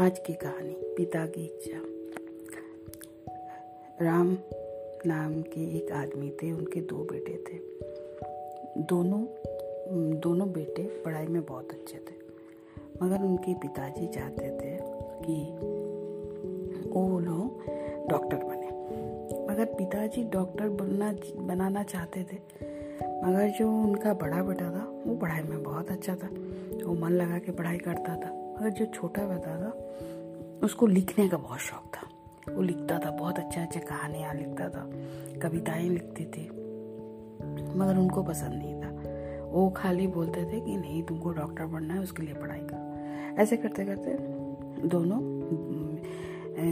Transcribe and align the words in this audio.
आज 0.00 0.18
की 0.18 0.32
कहानी, 0.32 0.94
पिता 0.96 1.26
की 1.26 1.44
इच्छा। 1.44 1.78
राम 4.04 4.38
नाम 5.06 5.42
के 5.42 5.76
एक 5.76 5.92
आदमी 5.92 6.30
थे, 6.30 6.52
उनके 6.52 6.80
दो 6.80 6.96
बेटे 6.96 7.32
थे। 7.32 7.58
दोनों 8.82 9.26
दोनों 10.20 10.52
बेटे 10.52 10.82
पढ़ाई 10.82 11.26
में 11.26 11.44
बहुत 11.44 11.70
अच्छे 11.70 11.98
थे। 11.98 12.14
मगर 13.02 13.22
उनके 13.22 13.54
पिताजी 13.54 14.06
चाहते 14.06 14.44
थे 14.44 14.78
कि 15.26 15.52
वो 16.90 17.20
लोग 17.20 17.64
डॉक्टर 18.08 18.36
बने। 18.36 18.68
मगर 19.52 19.64
पिताजी 19.64 20.24
डॉक्टर 20.24 20.68
बनना, 20.68 21.16
बनाना 21.36 21.82
चाहते 21.82 22.20
थे। 22.20 22.36
मगर 23.26 23.48
जो 23.58 23.72
उनका 23.72 24.14
बड़ा 24.14 24.42
बेटा 24.42 24.70
था, 24.70 25.02
वो 25.06 25.16
पढ़ाई 25.16 25.42
में 25.42 25.62
बहुत 25.62 25.90
अच्छा 25.90 26.16
था। 26.16 26.28
वो 26.86 26.94
मन 26.94 27.10
लगा 27.10 27.38
के 27.38 27.52
पढ़ाई 27.52 27.78
करता 27.78 28.16
था। 28.16 28.39
मगर 28.60 28.70
जो 28.70 28.84
छोटा 28.86 29.22
बेटा 29.26 29.56
था 29.58 29.70
उसको 30.64 30.86
लिखने 30.86 31.28
का 31.28 31.36
बहुत 31.36 31.58
शौक 31.58 31.84
था। 31.94 32.06
वो 32.52 32.62
लिखता 32.62 32.98
था, 32.98 33.10
बहुत 33.10 33.38
अच्छा 33.38 33.62
अच्छा 33.62 33.80
कहानियाँ 33.80 34.34
लिखता 34.34 34.68
था, 34.68 34.84
कविताएँ 35.42 35.88
लिखते 35.88 36.24
थे, 36.34 36.42
मगर 37.74 37.98
उनको 37.98 38.22
पसंद 38.22 38.54
नहीं 38.54 38.74
था। 38.74 39.48
वो 39.50 39.68
खाली 39.76 40.06
बोलते 40.06 40.44
थे 40.44 40.60
कि 40.60 40.76
नहीं, 40.76 41.02
तुमको 41.02 41.30
डॉक्टर 41.30 41.66
बनना 41.66 41.94
है, 41.94 42.00
उसके 42.00 42.22
लिए 42.22 42.34
पढ़ाई 42.34 42.60
करो। 42.62 43.38
ऐसे 43.42 43.56
करते 43.56 43.84
करते 43.84 44.88
दोनों 44.88 45.20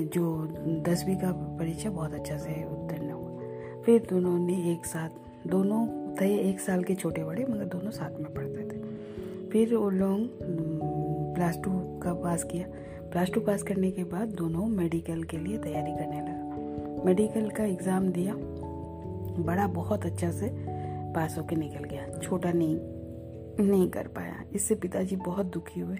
जो 0.06 0.46
दसवीं 0.86 1.16
का 1.16 1.32
परीक्षा, 1.58 1.90
बहुत 1.90 2.14
अच्छा 2.14 2.36
से 2.36 2.62
उत्तीर्ण 2.66 3.10
हुआ। 3.10 3.82
फिर 3.84 4.06
दोनों 4.10 4.38
ने 4.38 4.56
एक 4.72 4.86
साथ, 4.86 5.10
दोनों 5.46 5.86
थे 6.20 6.34
एक 6.48 6.60
साल 6.60 6.84
के 6.84 6.94
छोटे 6.94 7.24
बड़े, 7.24 7.44
मगर 7.44 7.64
दोनों 7.66 7.90
साथ 7.90 8.20
में 8.20 8.32
पढ़ते 8.34 8.68
थे। 8.68 9.48
फिर 9.50 9.74
वो 9.76 9.88
लोग 9.90 10.18
प्लस 11.38 11.60
टू 11.64 11.70
का 11.98 12.14
पास 12.14 12.44
किया। 12.44 12.66
प्लस 13.10 13.30
टू 13.32 13.40
पास 13.40 13.62
करने 13.62 13.90
के 13.90 14.04
बाद 14.04 14.28
दोनों 14.28 14.66
मेडिकल 14.66 15.22
के 15.22 15.36
लिए 15.36 15.58
तैयारी 15.58 15.92
करने 15.92 16.20
लगा। 16.20 17.02
मेडिकल 17.04 17.50
का 17.50 17.64
एग्ज़ाम 17.64 18.08
दिया। 18.08 18.34
बड़ा 19.42 19.66
बहुत 19.66 20.06
अच्छा 20.06 20.30
से 20.30 20.50
पास 21.14 21.38
होकर 21.38 21.56
निकल 21.56 21.84
गया। 21.84 22.18
छोटा 22.18 22.52
नहीं 22.52 22.76
नहीं 23.66 23.90
कर 23.90 24.06
पाया। 24.06 24.44
इससे 24.52 24.74
पिताजी 24.74 25.16
बहुत 25.16 25.46
दुखी 25.46 25.80
हुए। 25.80 25.98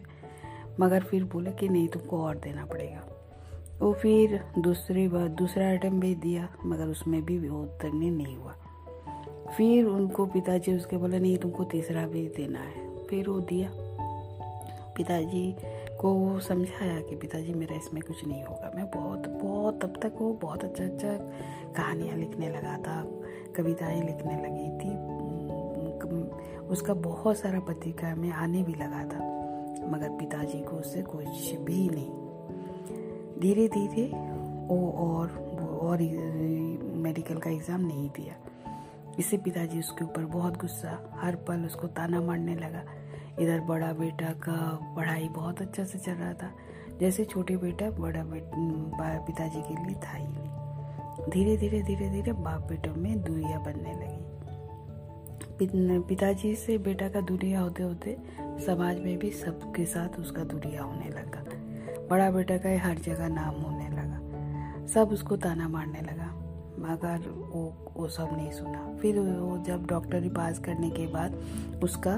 मगर 0.80 1.02
फिर 1.02 1.24
बोले 1.24 1.50
कि 1.50 1.68
नहीं, 1.68 1.88
तुमको 1.88 2.22
और 2.22 2.36
देना 2.36 2.66
पड़ेगा। 2.66 3.08
वो 3.82 3.92
फिर 3.92 4.44
दूसरी 4.58 5.08
बार 5.08 5.28
दूसरा 5.28 5.66
आइटम 5.66 6.00
भी 6.00 6.14
दिया, 6.14 6.48
मगर 6.66 6.86
उसमें 6.86 7.24
भी 7.24 7.48
वो 7.48 7.62
उतरने 7.62 8.10
नहीं 8.10 8.36
हुआ। 8.36 8.52
फिर 9.56 9.84
उनको 9.84 10.26
पिताजी 10.26 10.76
उसके 10.76 10.96
बोले, 10.96 11.20
नहीं, 11.20 11.38
तुमको 11.38 11.64
तीसरा 11.64 12.06
भी 12.06 12.28
देना 12.28 12.58
है। 12.58 13.06
फिर 13.06 13.28
वो 13.28 13.40
दिया। 13.40 13.87
पिताजी 14.98 15.56
को 16.00 16.40
समझाया 16.40 17.00
कि 17.00 17.16
पिताजी, 17.16 17.52
मेरा 17.54 17.76
इसमें 17.76 18.02
कुछ 18.02 18.26
नहीं 18.26 18.42
होगा। 18.44 18.70
मैं 18.76 18.90
बहुत 18.90 19.28
बहुत, 19.42 19.80
तब 19.82 20.00
तक 20.02 20.20
वो 20.20 20.32
बहुत 20.42 20.64
अच्छा 20.64 20.84
अच्छा 20.84 21.16
कहानियाँ 21.76 22.16
लिखने 22.16 22.48
लगा 22.48 22.76
था, 22.78 23.02
कविताएँ 23.56 24.00
लिखने 24.02 24.34
लगी 24.42 24.68
थी। 24.78 24.96
उसका 26.68 26.94
बहुत 26.94 27.38
सारा 27.38 27.60
पत्रिका 27.60 28.14
में 28.14 28.30
आने 28.30 28.62
भी 28.62 28.72
लगा 28.72 29.02
था, 29.04 29.18
मगर 29.88 30.08
पिताजी 30.08 30.60
को 30.60 30.76
उससे 30.76 31.02
कुछ 31.02 31.52
भी 31.60 31.88
नहीं। 31.88 33.40
धीरे 33.40 33.66
धीरे 33.68 34.04
वो 34.68 34.90
और 34.98 35.26
वो 35.52 35.66
और 35.88 36.02
मेडिकल 36.98 37.38
का 37.38 37.50
एग्ज़ाम 37.50 37.80
नहीं 37.80 38.08
दिया। 38.10 38.34
इससे 39.18 39.36
पिताजी 39.36 39.78
उसके 39.78 40.04
ऊपर 40.04 40.24
बहुत 40.26 40.56
गुस्सा, 40.56 40.98
हर 41.14 41.36
पल 41.48 41.64
उसको 41.66 41.86
ताना 41.86 42.20
मारने 42.20 42.54
लगा। 42.54 42.82
इधर 43.40 43.60
बड़ा 43.60 43.92
बेटा 43.92 44.32
का 44.44 44.56
पढ़ाई 44.96 45.28
बहुत 45.28 45.60
अच्छा 45.62 45.84
से 45.84 45.98
चल 45.98 46.12
रहा 46.12 46.32
था। 46.32 46.50
जैसे 47.00 47.24
छोटे 47.24 47.56
बेटा, 47.56 47.90
बड़ा 47.90 48.22
बेटा 48.24 49.18
पिताजी 49.26 49.62
के 49.62 49.74
लिए 49.84 49.94
था 49.94 50.16
ही 50.16 50.26
धीरे 51.30 51.56
धीरे 51.56 51.82
धीरे 51.82 52.08
धीरे 52.10 52.32
बाप 52.32 52.68
बेटों 52.68 52.94
में 52.94 53.22
दूरियाँ 53.22 53.62
बनने 53.64 53.92
लगी। 53.92 54.18
पिताजी 56.08 56.54
से 56.54 56.78
बेटा 56.78 57.08
का 57.08 57.20
दूरिया 57.20 57.60
होते 57.60 57.82
होते 57.82 58.16
समाज 58.66 59.00
में 59.00 59.18
भी 59.18 59.30
सबके 59.30 59.84
साथ 59.86 60.18
उसका 60.20 60.44
दूरिया 60.44 60.82
होने 60.82 61.08
लगा। 61.08 61.44
बड़ा 62.10 62.30
बेटा 62.30 62.56
का 62.56 62.70
हर 62.80 62.98
जगह 62.98 63.28
नाम 63.28 63.54
होने 63.54 63.88
लगा। 63.88 64.86
सब 64.86 65.12
उसको 65.12 65.36
ताना 65.36 65.68
मारने 65.68 66.00
लगा। 66.00 66.26
मगर 66.80 67.28
वो 67.52 67.92
वो 67.96 68.08
सब 68.08 68.28
नहीं 68.32 68.50
सुना। 68.50 68.96
फिर 69.02 69.18
वो 69.18 69.56
जब 69.58 69.86
डॉक्टरी 69.86 70.28
पास 70.28 70.58
करने 70.58 70.90
के 70.90 71.06
बाद 71.06 71.34
उसका 71.84 72.14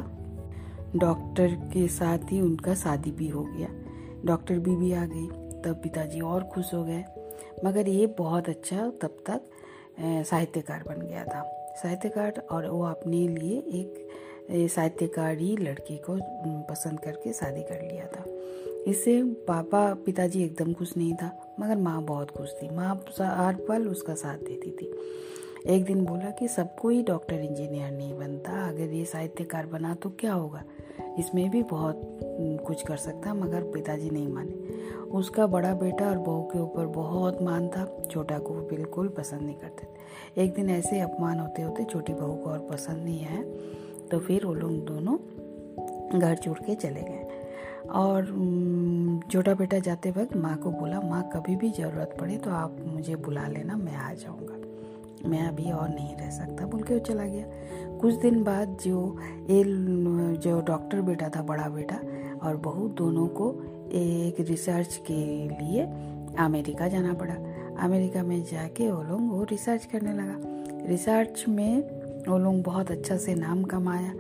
डॉक्टर 0.97 1.55
के 1.73 1.87
साथ 1.89 2.33
ही 2.33 2.41
उनका 2.41 2.75
शादी 2.75 3.11
भी 3.11 3.28
हो 3.28 3.43
गया। 3.45 3.69
डॉक्टर 4.25 4.59
बीबी 4.59 4.93
आ 4.93 5.05
गई, 5.06 5.27
तब 5.62 5.81
पिताजी 5.83 6.21
और 6.21 6.45
खुश 6.45 6.73
हो 6.75 6.84
गए। 6.84 7.05
मगर 7.65 7.89
ये 7.89 8.06
बहुत 8.19 8.49
अच्छा 8.49 8.91
तब 9.03 9.17
तक 9.27 9.41
साहित्यकार 10.00 10.83
बन 10.89 11.06
गया 11.06 11.25
था। 11.25 11.43
साहित्यकार 11.83 12.43
और 12.50 12.67
वो 12.67 12.83
अपने 12.83 13.27
लिए 13.29 13.59
एक 13.59 14.69
साहित्यकारी 14.71 15.56
लड़की 15.56 15.97
को 16.09 16.19
पसंद 16.71 17.00
करके 17.00 17.33
शादी 17.33 17.62
कर 17.62 17.83
लिया 17.83 18.06
था। 18.06 18.25
इससे 18.87 19.23
पापा, 19.49 19.83
पिताजी 19.95 20.43
एकदम 20.45 20.73
खुश 20.73 20.97
नहीं 20.97 21.15
था, 21.15 21.56
मगर 21.61 21.77
माँ 21.77 22.03
बहुत 22.03 22.31
खुश 22.31 22.53
थी। 22.53 22.69
माँ 22.69 22.95
हर 23.21 23.55
पल 23.69 23.89
उसका 23.89 24.15
साथ 24.15 24.39
देती 24.39 24.71
थी। 24.71 24.93
एक 25.66 25.84
दिन 25.84 26.04
बोला 26.04 26.31
कि 26.31 26.47
सबको 26.48 26.88
ही 26.88 27.03
डॉक्टर 27.03 27.34
इंजीनियर 27.34 27.91
नहीं 27.91 28.15
बनता, 28.19 28.53
अगर 28.69 28.93
ये 28.93 29.04
साहित्यकार 29.04 29.66
बना 29.66 29.94
तो 29.94 30.10
क्या 30.10 30.32
होगा? 30.32 30.62
इसमें 31.19 31.50
भी 31.50 31.62
बहुत 31.62 32.00
कुछ 32.66 32.82
कर 32.82 32.97
सकता, 32.97 33.34
मगर 33.34 33.62
पिताजी 33.72 34.10
नहीं 34.10 34.28
माने। 34.28 35.09
उसका 35.10 35.47
बड़ा 35.47 35.72
बेटा 35.75 36.09
और 36.10 36.19
बहू 36.19 36.43
के 36.43 36.59
ऊपर 36.59 36.87
बहुत 36.87 37.43
मान 37.43 37.69
था, 37.69 37.87
छोटा 38.10 38.38
को 38.38 38.54
बिल्कुल 38.70 39.09
पसंद 39.09 39.43
नहीं 39.43 39.56
करते 39.56 39.87
थे। 39.87 40.43
एक 40.43 40.54
दिन 40.54 40.70
ऐसे 40.70 41.00
अपमान 41.00 41.38
होते 41.38 41.62
होते 41.62 41.84
छोटी 41.84 42.12
बहू 42.12 42.34
को 42.34 42.50
और 42.50 42.66
पसंद 42.70 43.04
नहीं 43.04 43.26
आया 43.26 43.43
तो 44.10 44.19
फिर 44.19 44.47
वो 44.47 44.54
लोग 44.54 44.84
दोनों 44.87 45.19
घर 46.19 46.37
छोड़ 46.37 46.59
के 46.59 46.75
चले 46.76 47.03
गए। 47.03 47.28
और 47.91 48.25
छोटा 49.32 49.54
बेटा 49.54 49.78
जाते 49.78 50.10
वक्त 50.10 50.37
माँ 50.37 50.56
को 50.56 50.70
बोला, 50.70 51.00
माँ, 51.00 51.22
कभी 51.34 51.56
भी 51.56 51.70
ज़रूरत 51.70 52.16
पड़े 52.20 52.37
तो 52.37 52.50
आप 52.53 52.76
मुझे 52.87 53.16
बुला 53.16 53.47
लेना, 53.49 53.76
मैं 53.76 53.97
आ 53.97 54.12
जाऊँगा। 54.15 54.56
मैं 55.26 55.48
अभी 55.48 55.70
और 55.70 55.88
नहीं 55.88 56.16
रह 56.16 56.31
सकता। 56.31 56.66
बोल 56.66 56.82
के 56.82 56.94
वो 56.94 57.00
चला 57.00 57.25
गया। 57.25 57.44
कुछ 57.98 58.14
दिन 58.14 58.42
बाद 58.44 58.78
जो 58.84 59.19
ए 59.50 59.64
जो 60.42 60.60
डॉक्टर 60.60 61.00
बेटा 61.00 61.28
था, 61.28 61.42
बड़ा 61.42 61.69
बेटा, 61.69 61.98
और 62.42 62.56
बहू 62.56 62.88
दोनों 62.88 63.26
को 63.26 63.50
एक 63.92 64.36
रिसर्च 64.41 65.00
के 65.10 65.48
लिए 65.48 65.82
अमेरिका 66.38 66.88
जाना 66.88 67.14
पड़ा। 67.14 67.34
अमेरिका 67.78 68.22
में 68.22 68.44
जाके 68.44 68.91
वो 68.91 69.03
लोग 69.03 69.31
वो 69.31 69.42
रिसर्च 69.42 69.84
करने 69.84 70.12
लगा। 70.12 70.36
रिसर्च 70.88 71.44
में 71.48 71.81
वो 72.28 72.38
लोग 72.38 72.62
बहुत 72.62 72.91
अच्छा 72.91 73.16
से 73.16 73.34
नाम 73.34 73.64
कमाया 73.64 74.14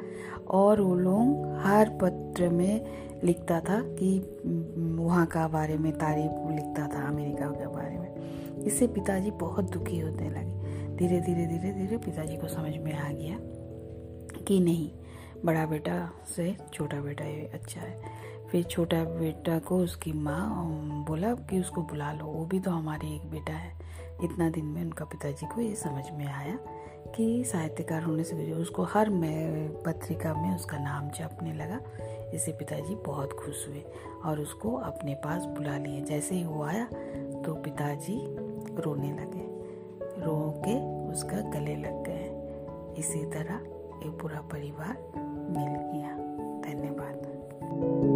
और 0.48 0.80
वो 0.80 0.94
लोग 0.94 1.56
हर 1.66 1.88
पत्र 2.02 2.48
में 2.48 2.86
लिखता 3.24 3.60
था 3.60 3.80
कि 3.80 4.40
वहाँ 4.76 5.26
का 5.26 5.48
बारे 5.48 5.78
में 5.78 5.92
तारीफ़ 5.92 6.52
लिखता 6.52 6.86
था, 6.86 7.08
अमेरिका 7.08 7.46
के 7.46 7.66
बारे 7.66 7.98
में। 7.98 8.14
इससे 8.62 8.86
पिताजी 8.86 9.30
बहुत 9.30 9.70
दुखी 9.70 9.98
होने 9.98 10.30
लगे। 10.30 10.69
धीरे 11.00 11.20
धीरे 11.20 11.46
धीरे 11.46 11.72
धीरे 11.72 11.96
पिताजी 11.96 12.36
को 12.36 12.48
समझ 12.48 12.76
में 12.76 12.92
आ 12.92 13.10
गया 13.12 13.36
कि 14.44 14.58
नहीं, 14.60 14.90
बड़ा 15.44 15.64
बेटा 15.66 16.10
से 16.36 16.56
छोटा 16.72 17.00
बेटा 17.00 17.24
ये 17.24 17.46
अच्छा 17.54 17.80
है। 17.80 18.48
फिर 18.50 18.62
छोटा 18.62 19.02
बेटा 19.04 19.58
को 19.58 19.78
उसकी 19.78 20.12
माँ 20.12 21.04
बोला 21.06 21.34
कि 21.34 21.60
उसको 21.60 21.82
बुला 21.82 22.12
लो, 22.12 22.24
वो 22.24 22.44
भी 22.46 22.60
तो 22.60 22.70
हमारे 22.70 23.08
एक 23.08 23.30
बेटा 23.30 23.52
है। 23.52 23.72
इतना 24.24 24.50
दिन 24.50 24.64
में 24.64 24.82
उनका 24.82 25.04
पिताजी 25.04 25.46
को 25.46 25.60
ये 25.60 25.74
समझ 25.74 26.04
में 26.12 26.26
आया 26.26 26.58
कि 27.16 27.44
साहित्यकार 27.44 28.02
होने 28.02 28.24
से 28.24 28.52
उसको 28.52 28.82
हर 28.84 29.10
में, 29.10 29.82
पत्रिका 29.82 30.34
में 30.34 30.54
उसका 30.54 30.78
नाम 30.78 31.08
छपने 31.10 31.54
लगा। 31.54 31.80
इससे 32.34 32.52
पिताजी 32.52 32.94
बहुत 33.06 33.32
खुश 33.32 33.66
हुए 33.68 33.84
और 34.24 34.40
उसको 34.40 34.74
अपने 34.74 35.14
पास 35.14 35.44
बुला 35.46 35.78
लिए। 35.78 36.00
जैसे 36.00 36.34
ही 36.34 36.44
वो 36.44 36.62
आया 36.62 36.84
तो 37.44 37.54
पिताजी 37.54 38.18
रोने 38.82 39.12
लगे। 39.12 39.49
रो 40.20 40.62
के 40.68 41.06
उसका 41.12 41.40
गले 41.40 41.76
लग 41.76 42.04
गए। 42.04 42.36
इसी 42.98 43.24
तरह 43.24 43.54
ये 44.06 44.10
पूरा 44.10 44.40
परिवार 44.40 44.96
मिल 45.50 45.76
गया। 45.92 46.16
धन्यवाद। 46.60 48.09